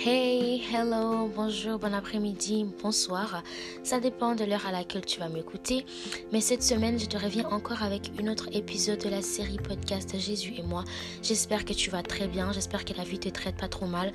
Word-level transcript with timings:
Hey, 0.00 0.62
hello, 0.72 1.28
bonjour, 1.34 1.80
bon 1.80 1.92
après-midi, 1.92 2.64
bonsoir. 2.80 3.42
Ça 3.82 3.98
dépend 3.98 4.36
de 4.36 4.44
l'heure 4.44 4.64
à 4.64 4.70
laquelle 4.70 5.04
tu 5.04 5.18
vas 5.18 5.28
m'écouter. 5.28 5.84
Mais 6.32 6.40
cette 6.40 6.62
semaine, 6.62 7.00
je 7.00 7.06
te 7.06 7.16
reviens 7.16 7.48
encore 7.48 7.82
avec 7.82 8.12
une 8.16 8.30
autre 8.30 8.48
épisode 8.52 9.02
de 9.02 9.08
la 9.08 9.22
série 9.22 9.56
podcast 9.56 10.16
Jésus 10.16 10.54
et 10.56 10.62
moi. 10.62 10.84
J'espère 11.20 11.64
que 11.64 11.72
tu 11.72 11.90
vas 11.90 12.04
très 12.04 12.28
bien, 12.28 12.52
j'espère 12.52 12.84
que 12.84 12.92
la 12.94 13.02
vie 13.02 13.18
te 13.18 13.28
traite 13.28 13.56
pas 13.56 13.66
trop 13.66 13.86
mal. 13.86 14.12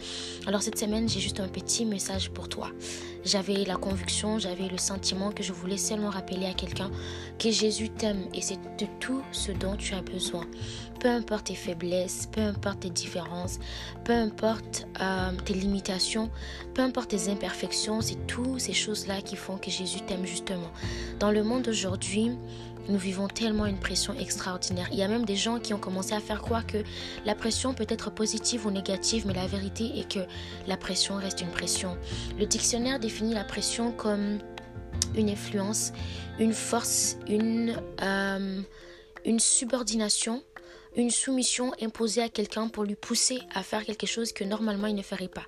Alors 0.48 0.62
cette 0.62 0.80
semaine, 0.80 1.10
j'ai 1.10 1.20
juste 1.20 1.42
un 1.42 1.50
petit 1.50 1.84
message 1.84 2.30
pour 2.30 2.48
toi. 2.48 2.70
J'avais 3.26 3.66
la 3.66 3.76
conviction, 3.76 4.40
j'avais 4.40 4.70
le 4.70 4.78
sentiment 4.78 5.32
que 5.32 5.44
je 5.44 5.52
voulais 5.52 5.78
seulement 5.78 6.12
rappeler 6.12 6.46
à 6.46 6.54
quelqu'un 6.54 6.92
que 7.40 7.52
Jésus 7.52 7.90
t'aime 7.90 8.30
et 8.34 8.42
c'est 8.42 8.60
de 8.78 8.86
tout 9.02 9.22
ce 9.34 9.52
dont 9.52 9.76
tu 9.76 9.94
as 9.96 10.02
besoin. 10.02 10.46
Peu 11.04 11.10
importe 11.10 11.48
tes 11.48 11.56
faiblesses, 11.56 12.30
peu 12.32 12.40
importe 12.40 12.80
tes 12.80 12.90
différences, 12.90 13.60
peu 14.06 14.14
importe 14.14 14.88
euh, 15.02 15.34
tes 15.44 15.54
limitations, 15.54 16.30
peu 16.74 16.82
importe 16.82 17.10
tes 17.10 17.28
imperfections, 17.30 18.00
c'est 18.00 18.26
toutes 18.26 18.62
ces 18.62 18.72
choses-là 18.72 19.22
qui 19.22 19.36
font 19.36 19.58
que 19.58 19.70
Jésus 19.70 20.00
t'aime 20.00 20.26
justement. 20.26 20.72
Dans 21.20 21.30
le 21.30 21.44
monde 21.44 21.64
d'aujourd'hui, 21.64 22.32
nous 22.88 22.98
vivons 22.98 23.28
tellement 23.28 23.66
une 23.66 23.82
pression 23.82 24.18
extraordinaire. 24.18 24.88
Il 24.94 24.98
y 24.98 25.04
a 25.04 25.10
même 25.10 25.26
des 25.26 25.36
gens 25.36 25.60
qui 25.60 25.74
ont 25.74 25.78
commencé 25.78 26.14
à 26.14 26.22
faire 26.22 26.42
croire 26.42 26.66
que 26.66 26.78
la 27.26 27.36
pression 27.36 27.74
peut 27.74 27.86
être 27.90 28.10
positive 28.10 28.66
ou 28.66 28.72
négative, 28.72 29.26
mais 29.28 29.34
la 29.34 29.46
vérité 29.46 30.00
est 30.00 30.10
que 30.10 30.22
la 30.68 30.78
pression 30.78 31.18
reste 31.18 31.42
une 31.42 31.52
pression. 31.52 31.98
Le 32.40 32.46
dictionnaire 32.46 33.02
définit 33.02 33.34
la 33.34 33.44
pression 33.44 33.92
comme 33.92 34.40
une 35.18 35.30
influence, 35.30 35.92
une 36.40 36.54
force, 36.54 37.18
une, 37.28 37.76
euh, 38.02 38.62
une 39.26 39.40
subordination 39.42 40.42
une 40.96 41.10
soumission 41.10 41.72
imposée 41.82 42.22
à 42.22 42.30
quelqu'un 42.30 42.68
pour 42.68 42.84
lui 42.84 42.96
pousser 42.96 43.40
à 43.54 43.64
faire 43.64 43.84
quelque 43.84 44.06
chose 44.06 44.32
que 44.32 44.44
normalement 44.44 44.88
il 44.88 44.96
ne 44.96 45.02
ferait 45.02 45.28
pas. 45.28 45.46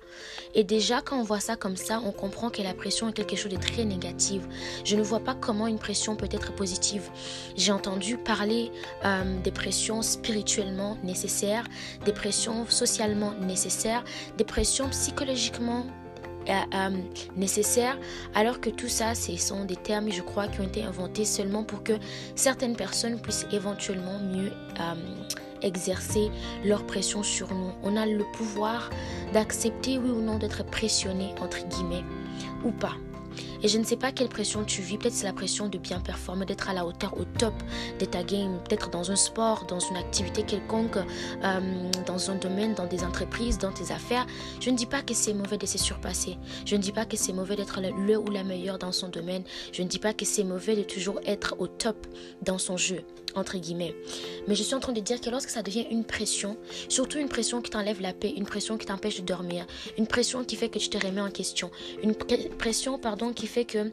Et 0.54 0.64
déjà, 0.64 1.02
quand 1.02 1.18
on 1.18 1.22
voit 1.22 1.40
ça 1.40 1.56
comme 1.56 1.76
ça, 1.76 2.00
on 2.04 2.12
comprend 2.12 2.50
que 2.50 2.62
la 2.62 2.74
pression 2.74 3.08
est 3.08 3.12
quelque 3.12 3.36
chose 3.36 3.52
de 3.52 3.56
très 3.56 3.84
négatif. 3.84 4.42
Je 4.84 4.96
ne 4.96 5.02
vois 5.02 5.20
pas 5.20 5.34
comment 5.34 5.66
une 5.66 5.78
pression 5.78 6.16
peut 6.16 6.28
être 6.30 6.54
positive. 6.54 7.10
J'ai 7.56 7.72
entendu 7.72 8.16
parler 8.16 8.70
euh, 9.04 9.40
des 9.42 9.52
pressions 9.52 10.02
spirituellement 10.02 10.98
nécessaires, 11.04 11.64
des 12.04 12.12
pressions 12.12 12.66
socialement 12.66 13.32
nécessaires, 13.34 14.04
des 14.36 14.44
pressions 14.44 14.88
psychologiquement 14.90 15.86
euh, 16.48 16.52
euh, 16.74 16.90
nécessaires, 17.34 17.98
alors 18.34 18.60
que 18.60 18.70
tout 18.70 18.88
ça, 18.88 19.16
ce 19.16 19.36
sont 19.36 19.64
des 19.64 19.74
termes, 19.74 20.12
je 20.12 20.22
crois, 20.22 20.46
qui 20.46 20.60
ont 20.60 20.64
été 20.64 20.84
inventés 20.84 21.24
seulement 21.24 21.64
pour 21.64 21.82
que 21.82 21.94
certaines 22.36 22.76
personnes 22.76 23.20
puissent 23.20 23.46
éventuellement 23.50 24.20
mieux 24.20 24.52
exercer 25.62 26.30
leur 26.64 26.84
pression 26.86 27.22
sur 27.22 27.52
nous. 27.54 27.72
On 27.82 27.96
a 27.96 28.06
le 28.06 28.24
pouvoir 28.34 28.90
d'accepter, 29.32 29.98
oui 29.98 30.10
ou 30.10 30.20
non, 30.20 30.38
d'être 30.38 30.64
pressionné, 30.64 31.34
entre 31.40 31.66
guillemets, 31.68 32.04
ou 32.64 32.70
pas. 32.70 32.96
Et 33.62 33.68
je 33.68 33.78
ne 33.78 33.84
sais 33.84 33.96
pas 33.96 34.12
quelle 34.12 34.28
pression 34.28 34.64
tu 34.64 34.82
vis. 34.82 34.98
Peut-être 34.98 35.14
c'est 35.14 35.26
la 35.26 35.32
pression 35.32 35.68
de 35.68 35.78
bien 35.78 36.00
performer, 36.00 36.46
d'être 36.46 36.68
à 36.68 36.74
la 36.74 36.86
hauteur, 36.86 37.18
au 37.18 37.24
top 37.24 37.54
de 37.98 38.04
ta 38.04 38.22
game. 38.22 38.58
Peut-être 38.68 38.90
dans 38.90 39.10
un 39.10 39.16
sport, 39.16 39.66
dans 39.66 39.80
une 39.80 39.96
activité 39.96 40.42
quelconque, 40.42 40.96
euh, 40.96 41.60
dans 42.06 42.30
un 42.30 42.36
domaine, 42.36 42.74
dans 42.74 42.86
des 42.86 43.04
entreprises, 43.04 43.58
dans 43.58 43.72
tes 43.72 43.92
affaires. 43.92 44.26
Je 44.60 44.70
ne 44.70 44.76
dis 44.76 44.86
pas 44.86 45.02
que 45.02 45.14
c'est 45.14 45.34
mauvais 45.34 45.58
de 45.58 45.66
se 45.66 45.78
surpasser. 45.78 46.36
Je 46.64 46.76
ne 46.76 46.80
dis 46.80 46.92
pas 46.92 47.04
que 47.04 47.16
c'est 47.16 47.32
mauvais 47.32 47.56
d'être 47.56 47.80
le 47.80 48.18
ou 48.18 48.30
la 48.30 48.44
meilleure 48.44 48.78
dans 48.78 48.92
son 48.92 49.08
domaine. 49.08 49.44
Je 49.72 49.82
ne 49.82 49.88
dis 49.88 49.98
pas 49.98 50.12
que 50.12 50.24
c'est 50.24 50.44
mauvais 50.44 50.76
de 50.76 50.82
toujours 50.82 51.20
être 51.26 51.56
au 51.58 51.66
top 51.66 52.06
dans 52.42 52.58
son 52.58 52.76
jeu 52.76 53.04
entre 53.36 53.58
guillemets. 53.58 53.94
Mais 54.48 54.54
je 54.54 54.62
suis 54.62 54.74
en 54.74 54.80
train 54.80 54.92
de 54.92 55.00
dire 55.00 55.20
que 55.20 55.30
lorsque 55.30 55.50
ça 55.50 55.62
devient 55.62 55.86
une 55.90 56.04
pression, 56.04 56.56
surtout 56.88 57.18
une 57.18 57.28
pression 57.28 57.60
qui 57.60 57.70
t'enlève 57.70 58.00
la 58.00 58.12
paix, 58.12 58.32
une 58.36 58.46
pression 58.46 58.78
qui 58.78 58.86
t'empêche 58.86 59.20
de 59.20 59.26
dormir, 59.26 59.66
une 59.98 60.06
pression 60.06 60.44
qui 60.44 60.56
fait 60.56 60.68
que 60.68 60.78
tu 60.78 60.88
te 60.88 61.04
remets 61.04 61.20
en 61.20 61.30
question, 61.30 61.70
une 62.02 62.14
pression 62.14 62.98
pardon 62.98 63.32
qui 63.32 63.45
fait 63.46 63.64
que 63.64 63.90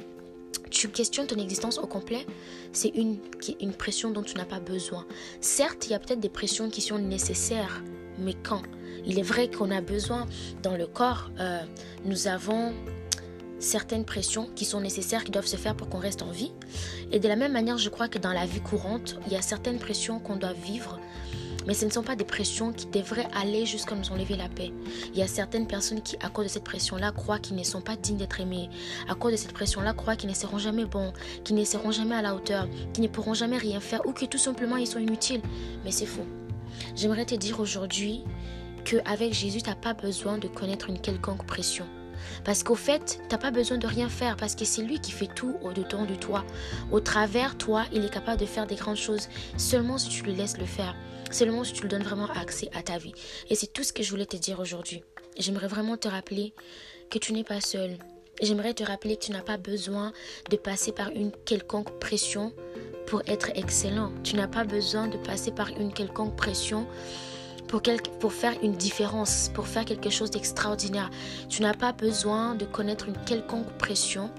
tu 0.69 0.89
questionnes 0.89 1.27
ton 1.27 1.37
existence 1.37 1.77
au 1.77 1.87
complet, 1.87 2.25
c'est 2.71 2.89
une, 2.89 3.17
une 3.61 3.73
pression 3.73 4.11
dont 4.11 4.23
tu 4.23 4.35
n'as 4.37 4.45
pas 4.45 4.59
besoin. 4.59 5.05
Certes, 5.41 5.87
il 5.87 5.91
y 5.91 5.93
a 5.93 5.99
peut-être 5.99 6.19
des 6.19 6.29
pressions 6.29 6.69
qui 6.69 6.81
sont 6.81 6.99
nécessaires, 6.99 7.83
mais 8.17 8.33
quand? 8.33 8.63
Il 9.05 9.19
est 9.19 9.23
vrai 9.23 9.49
qu'on 9.49 9.71
a 9.71 9.81
besoin 9.81 10.25
dans 10.61 10.77
le 10.77 10.87
corps, 10.87 11.29
euh, 11.39 11.59
nous 12.05 12.27
avons 12.27 12.73
certaines 13.59 14.05
pressions 14.05 14.49
qui 14.55 14.65
sont 14.65 14.81
nécessaires, 14.81 15.23
qui 15.23 15.31
doivent 15.31 15.47
se 15.47 15.55
faire 15.55 15.75
pour 15.75 15.89
qu'on 15.89 15.99
reste 15.99 16.21
en 16.21 16.31
vie. 16.31 16.51
Et 17.11 17.19
de 17.19 17.27
la 17.27 17.35
même 17.35 17.53
manière, 17.53 17.77
je 17.77 17.89
crois 17.89 18.07
que 18.07 18.19
dans 18.19 18.33
la 18.33 18.45
vie 18.45 18.59
courante, 18.59 19.17
il 19.27 19.33
y 19.33 19.35
a 19.35 19.41
certaines 19.41 19.79
pressions 19.79 20.19
qu'on 20.19 20.35
doit 20.35 20.53
vivre, 20.53 20.99
mais 21.67 21.73
ce 21.73 21.85
ne 21.85 21.91
sont 21.91 22.03
pas 22.03 22.15
des 22.15 22.23
pressions 22.23 22.71
qui 22.71 22.87
devraient 22.87 23.27
aller 23.35 23.65
jusqu'à 23.65 23.95
nous 23.95 24.11
enlever 24.11 24.35
la 24.35 24.49
paix. 24.49 24.71
Il 25.13 25.19
y 25.19 25.21
a 25.21 25.27
certaines 25.27 25.67
personnes 25.67 26.01
qui, 26.01 26.17
à 26.21 26.29
cause 26.29 26.45
de 26.45 26.49
cette 26.49 26.63
pression-là, 26.63 27.11
croient 27.11 27.39
qu'ils 27.39 27.55
ne 27.55 27.63
sont 27.63 27.81
pas 27.81 27.95
dignes 27.95 28.17
d'être 28.17 28.39
aimés. 28.39 28.69
À 29.09 29.15
cause 29.15 29.31
de 29.31 29.37
cette 29.37 29.53
pression-là, 29.53 29.93
croient 29.93 30.15
qu'ils 30.15 30.29
ne 30.29 30.35
seront 30.35 30.57
jamais 30.57 30.85
bons, 30.85 31.13
qu'ils 31.43 31.55
ne 31.55 31.63
seront 31.63 31.91
jamais 31.91 32.15
à 32.15 32.21
la 32.21 32.35
hauteur, 32.35 32.67
qu'ils 32.93 33.03
ne 33.03 33.09
pourront 33.09 33.33
jamais 33.33 33.57
rien 33.57 33.79
faire 33.79 34.05
ou 34.05 34.13
que 34.13 34.25
tout 34.25 34.37
simplement 34.37 34.77
ils 34.77 34.87
sont 34.87 34.99
inutiles. 34.99 35.41
Mais 35.83 35.91
c'est 35.91 36.05
faux. 36.05 36.25
J'aimerais 36.95 37.25
te 37.25 37.35
dire 37.35 37.59
aujourd'hui 37.59 38.23
qu'avec 38.83 39.33
Jésus, 39.33 39.61
tu 39.61 39.69
n'as 39.69 39.75
pas 39.75 39.93
besoin 39.93 40.37
de 40.37 40.47
connaître 40.47 40.89
une 40.89 40.99
quelconque 40.99 41.45
pression. 41.45 41.85
Parce 42.43 42.63
qu'au 42.63 42.75
fait, 42.75 43.19
tu 43.19 43.27
n'as 43.31 43.37
pas 43.37 43.51
besoin 43.51 43.77
de 43.77 43.87
rien 43.87 44.09
faire 44.09 44.35
parce 44.35 44.55
que 44.55 44.65
c'est 44.65 44.81
lui 44.81 44.99
qui 44.99 45.11
fait 45.11 45.29
tout 45.33 45.55
au-dedans 45.61 46.05
de 46.05 46.15
toi. 46.15 46.43
Au 46.91 46.99
travers, 46.99 47.57
toi, 47.57 47.85
il 47.91 48.05
est 48.05 48.13
capable 48.13 48.39
de 48.39 48.45
faire 48.45 48.67
des 48.67 48.75
grandes 48.75 48.97
choses 48.97 49.29
seulement 49.57 49.97
si 49.97 50.09
tu 50.09 50.23
le 50.23 50.33
laisses 50.33 50.57
le 50.57 50.65
faire. 50.65 50.95
Seulement 51.31 51.63
si 51.63 51.73
tu 51.73 51.81
lui 51.81 51.89
donnes 51.89 52.03
vraiment 52.03 52.29
accès 52.31 52.69
à 52.73 52.83
ta 52.83 52.97
vie. 52.97 53.13
Et 53.49 53.55
c'est 53.55 53.71
tout 53.71 53.83
ce 53.83 53.93
que 53.93 54.03
je 54.03 54.09
voulais 54.11 54.25
te 54.25 54.37
dire 54.37 54.59
aujourd'hui. 54.59 55.03
J'aimerais 55.37 55.67
vraiment 55.67 55.97
te 55.97 56.07
rappeler 56.07 56.53
que 57.09 57.17
tu 57.17 57.33
n'es 57.33 57.43
pas 57.43 57.61
seul. 57.61 57.97
J'aimerais 58.41 58.73
te 58.73 58.83
rappeler 58.83 59.15
que 59.17 59.25
tu 59.25 59.31
n'as 59.31 59.41
pas 59.41 59.57
besoin 59.57 60.11
de 60.49 60.57
passer 60.57 60.91
par 60.91 61.09
une 61.09 61.31
quelconque 61.45 61.99
pression 61.99 62.53
pour 63.07 63.21
être 63.27 63.51
excellent. 63.55 64.11
Tu 64.23 64.35
n'as 64.35 64.47
pas 64.47 64.63
besoin 64.63 65.07
de 65.07 65.17
passer 65.17 65.51
par 65.51 65.69
une 65.69 65.93
quelconque 65.93 66.35
pression 66.35 66.87
pour, 67.67 68.33
faire 68.33 68.53
une 68.61 68.73
différence, 68.73 69.49
pour 69.53 69.67
faire 69.67 69.85
quelque 69.85 70.09
chose 70.09 70.31
d'extraordinaire. 70.31 71.09
Tu 71.49 71.61
n'as 71.61 71.73
pas 71.73 71.91
besoin 71.91 72.55
de 72.55 72.65
connaître 72.65 73.07
une 73.07 73.17
quelconque 73.25 73.71
pression 73.77 74.29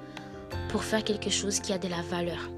pour 0.68 0.84
faire 0.84 1.04
quelque 1.04 1.30
chose 1.30 1.60
qui 1.60 1.72
a 1.72 1.78
de 1.78 1.88
la 1.88 2.02
valeur. 2.02 2.48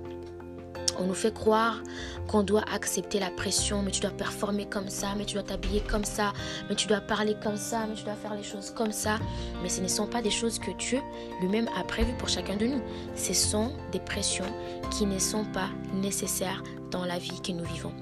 On 0.99 1.05
nous 1.05 1.15
fait 1.15 1.35
croire 1.35 1.83
qu'on 2.27 2.43
doit 2.43 2.65
accepter 2.73 3.21
la 3.21 3.31
pression, 3.31 3.83
mais 3.83 3.91
tu 3.91 4.01
dois 4.01 4.11
performer 4.11 4.67
comme 4.67 4.89
ça, 4.89 5.09
mais 5.17 5.25
tu 5.25 5.35
dois 5.35 5.43
t'habiller 5.43 5.81
comme 5.81 6.05
ça, 6.05 6.33
mais 6.69 6.75
tu 6.75 6.87
dois 6.87 7.01
parler 7.01 7.37
comme 7.43 7.57
ça, 7.57 7.87
mais 7.87 7.95
tu 7.95 8.05
dois 8.05 8.15
faire 8.15 8.35
les 8.35 8.43
choses 8.43 8.71
comme 8.71 8.93
ça. 8.93 9.19
Mais 9.63 9.69
ce 9.69 9.81
ne 9.83 9.89
sont 9.89 10.07
pas 10.07 10.23
des 10.23 10.31
choses 10.31 10.59
que 10.59 10.71
Dieu 10.71 11.01
lui-même 11.41 11.69
a 11.79 11.85
prévues 11.85 12.17
pour 12.19 12.29
chacun 12.29 12.57
de 12.57 12.67
nous. 12.67 12.83
Ce 13.15 13.35
sont 13.35 13.73
des 13.93 14.01
pressions 14.01 14.47
qui 14.91 15.05
ne 15.05 15.19
sont 15.19 15.45
pas 15.45 15.69
nécessaires 15.93 16.63
dans 16.91 17.05
la 17.05 17.19
vie 17.19 17.41
que 17.43 17.53
nous 17.53 17.65
vivons. 17.65 17.93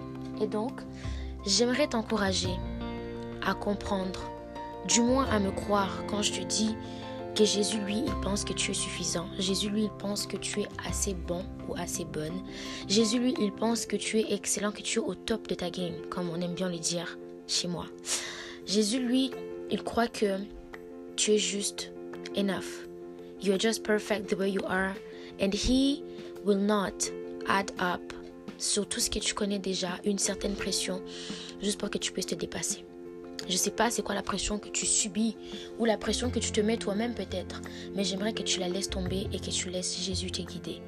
Et 0.41 0.47
donc, 0.47 0.81
J'aimerais 1.47 1.89
t'encourager 1.89 2.57
à 3.47 3.55
comprendre, 3.55 4.31
du 4.89 5.03
moins 5.03 5.27
à 5.27 5.39
me 5.39 5.51
croire 5.51 6.05
quand 6.09 6.23
je 6.23 6.33
te 6.33 6.43
dis 6.43 6.75
que 7.35 7.45
Jésus, 7.45 7.79
lui, 7.81 7.99
il 7.99 8.21
pense 8.23 8.45
que 8.45 8.53
tu 8.55 8.71
es 8.71 8.75
suffisant. 8.75 9.27
Jésus, 9.39 9.69
lui, 9.69 9.85
il 9.85 9.91
pense 9.99 10.27
que 10.27 10.39
tu 10.39 10.61
es 10.61 10.69
assez 10.87 11.13
bon 11.13 11.45
ou 11.69 11.75
assez 11.77 12.05
bonne. 12.05 12.43
Jésus, 12.89 13.19
lui, 13.19 13.35
il 13.39 13.53
pense 13.53 13.85
que 13.85 13.97
tu 13.97 14.21
es 14.21 14.33
excellent, 14.33 14.71
que 14.71 14.81
tu 14.81 15.01
es 15.01 15.03
au 15.03 15.15
top 15.15 15.47
de 15.49 15.55
ta 15.55 15.69
game, 15.69 15.95
comme 16.09 16.31
on 16.31 16.41
aime 16.41 16.55
bien 16.55 16.71
le 16.71 16.79
dire 16.79 17.19
chez 17.47 17.69
moi. 17.69 17.87
Jésus, 18.67 19.01
lui, 19.01 19.31
il 19.71 19.83
croit 19.83 20.09
que 20.09 20.39
tu 21.17 21.33
es 21.33 21.39
juste 21.39 21.93
enough. 22.37 22.87
You 23.43 23.53
are 23.53 23.61
just 23.61 23.83
perfect 23.83 24.31
the 24.31 24.39
way 24.39 24.51
you 24.51 24.63
are. 24.67 24.95
And 25.41 25.53
he 25.53 26.03
will 26.45 26.57
not 26.57 27.11
add 27.47 27.71
up 27.79 28.14
sur 28.65 28.89
tout 28.89 29.01
ce 29.01 29.11
que 29.11 29.19
tu 29.19 29.35
connais 29.35 29.59
déjà, 29.59 29.99
une 30.05 30.19
certaine 30.19 30.55
pression, 30.55 31.03
juste 31.63 31.79
pour 31.79 31.91
que 31.91 31.99
tu 31.99 32.13
puisses 32.13 32.27
te 32.27 32.35
dépasser. 32.35 32.85
Je 33.47 33.53
ne 33.53 33.59
sais 33.59 33.71
pas 33.71 33.91
c'est 33.91 34.03
quoi 34.03 34.15
la 34.15 34.23
pression 34.23 34.59
que 34.59 34.69
tu 34.69 34.87
subis 34.87 35.37
ou 35.79 35.85
la 35.85 35.99
pression 35.99 36.31
que 36.31 36.39
tu 36.39 36.51
te 36.51 36.61
mets 36.61 36.79
toi-même 36.79 37.15
peut-être, 37.15 37.61
mais 37.95 38.05
j'aimerais 38.05 38.33
que 38.33 38.43
tu 38.43 38.61
la 38.61 38.69
laisses 38.69 38.89
tomber 38.89 39.27
et 39.33 39.39
que 39.39 39.51
tu 39.51 39.69
laisses 39.69 40.03
Jésus 40.03 40.31
te 40.31 40.41
guider. 40.41 40.81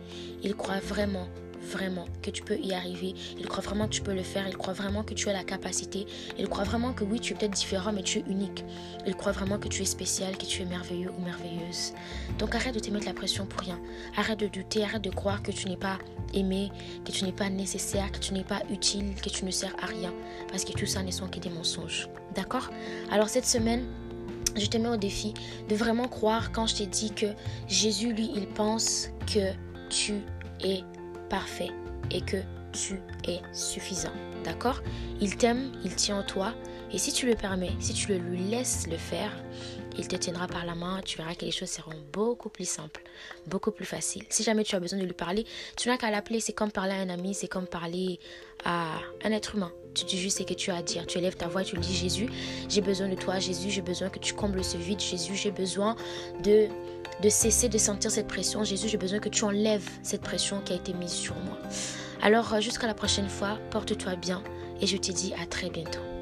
Il 0.42 0.54
croit 0.54 0.80
vraiment 0.80 1.28
vraiment 1.66 2.06
que 2.22 2.30
tu 2.30 2.42
peux 2.42 2.58
y 2.58 2.72
arriver. 2.72 3.14
Il 3.38 3.46
croit 3.46 3.62
vraiment 3.62 3.86
que 3.86 3.92
tu 3.92 4.02
peux 4.02 4.14
le 4.14 4.22
faire. 4.22 4.46
Il 4.48 4.56
croit 4.56 4.72
vraiment 4.72 5.02
que 5.02 5.14
tu 5.14 5.28
as 5.28 5.32
la 5.32 5.44
capacité. 5.44 6.06
Il 6.38 6.48
croit 6.48 6.64
vraiment 6.64 6.92
que 6.92 7.04
oui, 7.04 7.20
tu 7.20 7.32
es 7.32 7.36
peut-être 7.36 7.52
différent, 7.52 7.92
mais 7.92 8.02
tu 8.02 8.18
es 8.18 8.24
unique. 8.28 8.64
Il 9.06 9.14
croit 9.14 9.32
vraiment 9.32 9.58
que 9.58 9.68
tu 9.68 9.82
es 9.82 9.84
spécial, 9.84 10.36
que 10.38 10.46
tu 10.46 10.62
es 10.62 10.64
merveilleux 10.64 11.10
ou 11.16 11.22
merveilleuse. 11.22 11.92
Donc 12.38 12.54
arrête 12.54 12.74
de 12.74 12.80
te 12.80 12.90
mettre 12.90 13.06
la 13.06 13.14
pression 13.14 13.46
pour 13.46 13.60
rien. 13.60 13.78
Arrête 14.16 14.40
de 14.40 14.46
douter, 14.46 14.84
arrête 14.84 15.02
de 15.02 15.10
croire 15.10 15.42
que 15.42 15.52
tu 15.52 15.68
n'es 15.68 15.76
pas 15.76 15.98
aimé, 16.34 16.70
que 17.04 17.12
tu 17.12 17.24
n'es 17.24 17.32
pas 17.32 17.50
nécessaire, 17.50 18.10
que 18.12 18.18
tu 18.18 18.32
n'es 18.32 18.44
pas 18.44 18.62
utile, 18.70 19.14
que 19.22 19.28
tu 19.28 19.44
ne 19.44 19.50
sers 19.50 19.74
à 19.82 19.86
rien. 19.86 20.12
Parce 20.50 20.64
que 20.64 20.72
tout 20.72 20.86
ça 20.86 21.02
ne 21.02 21.10
sont 21.10 21.28
que 21.28 21.40
des 21.40 21.50
mensonges. 21.50 22.08
D'accord 22.34 22.70
Alors 23.10 23.28
cette 23.28 23.46
semaine, 23.46 23.84
je 24.56 24.66
te 24.66 24.78
mets 24.78 24.88
au 24.88 24.96
défi 24.96 25.34
de 25.68 25.74
vraiment 25.74 26.08
croire 26.08 26.52
quand 26.52 26.66
je 26.66 26.76
t'ai 26.76 26.86
dit 26.86 27.10
que 27.10 27.26
Jésus, 27.68 28.12
lui, 28.12 28.30
il 28.34 28.46
pense 28.46 29.10
que 29.26 29.52
tu 29.90 30.14
es 30.62 30.82
parfait 31.28 31.70
et 32.10 32.20
que 32.20 32.38
tu 32.72 33.00
es 33.28 33.40
suffisant. 33.52 34.12
D'accord? 34.44 34.82
Il 35.20 35.36
t'aime, 35.36 35.72
il 35.84 35.94
tient 35.94 36.18
en 36.18 36.22
toi. 36.22 36.54
Et 36.92 36.98
si 36.98 37.12
tu 37.12 37.26
le 37.26 37.34
permets, 37.34 37.72
si 37.80 37.94
tu 37.94 38.08
le 38.08 38.18
lui 38.18 38.38
laisses 38.38 38.86
le 38.88 38.96
faire, 38.96 39.32
il 39.98 40.06
te 40.08 40.16
tiendra 40.16 40.46
par 40.46 40.64
la 40.64 40.74
main, 40.74 41.00
tu 41.04 41.16
verras 41.16 41.34
que 41.34 41.44
les 41.44 41.50
choses 41.50 41.70
seront 41.70 41.94
beaucoup 42.12 42.48
plus 42.48 42.68
simples, 42.68 43.02
beaucoup 43.46 43.70
plus 43.70 43.84
faciles. 43.84 44.24
Si 44.28 44.42
jamais 44.42 44.62
tu 44.62 44.76
as 44.76 44.80
besoin 44.80 44.98
de 44.98 45.04
lui 45.04 45.12
parler, 45.12 45.46
tu 45.76 45.88
n'as 45.88 45.96
qu'à 45.96 46.10
l'appeler, 46.10 46.40
c'est 46.40 46.52
comme 46.52 46.70
parler 46.70 46.92
à 46.92 46.98
un 46.98 47.08
ami, 47.08 47.34
c'est 47.34 47.48
comme 47.48 47.66
parler 47.66 48.20
à 48.64 48.98
un 49.24 49.32
être 49.32 49.56
humain. 49.56 49.72
Tu 49.94 50.04
dis 50.04 50.18
juste 50.18 50.38
ce 50.38 50.42
que 50.42 50.54
tu 50.54 50.70
as 50.70 50.76
à 50.76 50.82
dire. 50.82 51.06
Tu 51.06 51.18
élèves 51.18 51.36
ta 51.36 51.48
voix, 51.48 51.64
tu 51.64 51.76
lui 51.76 51.82
dis 51.82 51.94
Jésus, 51.94 52.28
j'ai 52.68 52.82
besoin 52.82 53.08
de 53.08 53.14
toi, 53.14 53.38
Jésus, 53.38 53.70
j'ai 53.70 53.82
besoin 53.82 54.10
que 54.10 54.18
tu 54.18 54.34
combles 54.34 54.62
ce 54.62 54.76
vide, 54.76 55.00
Jésus, 55.00 55.34
j'ai 55.34 55.50
besoin 55.50 55.96
de, 56.44 56.68
de 57.22 57.28
cesser 57.28 57.68
de 57.68 57.78
sentir 57.78 58.10
cette 58.10 58.28
pression, 58.28 58.64
Jésus, 58.64 58.88
j'ai 58.88 58.98
besoin 58.98 59.18
que 59.18 59.28
tu 59.28 59.44
enlèves 59.44 59.88
cette 60.02 60.22
pression 60.22 60.60
qui 60.60 60.72
a 60.72 60.76
été 60.76 60.92
mise 60.92 61.12
sur 61.12 61.34
moi. 61.36 61.58
Alors, 62.22 62.60
jusqu'à 62.60 62.86
la 62.86 62.94
prochaine 62.94 63.28
fois, 63.28 63.58
porte-toi 63.70 64.16
bien 64.16 64.42
et 64.80 64.86
je 64.86 64.96
te 64.96 65.12
dis 65.12 65.32
à 65.40 65.46
très 65.46 65.70
bientôt. 65.70 66.15